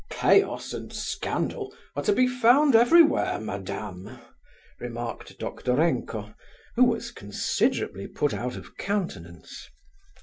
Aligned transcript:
"Chaos 0.09 0.73
and 0.73 0.91
scandal 0.91 1.75
are 1.95 2.01
to 2.01 2.11
be 2.11 2.25
found 2.27 2.75
everywhere, 2.75 3.39
madame," 3.39 4.17
remarked 4.79 5.37
Doktorenko, 5.37 6.33
who 6.75 6.85
was 6.85 7.11
considerably 7.11 8.07
put 8.07 8.33
out 8.33 8.55
of 8.55 8.77
countenance. 8.77 9.69